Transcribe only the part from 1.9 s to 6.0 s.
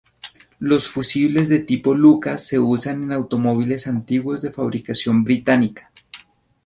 Lucas se usan en automóviles antiguos de fabricación británica.